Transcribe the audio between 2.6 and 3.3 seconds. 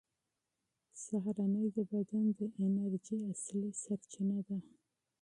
انرژۍ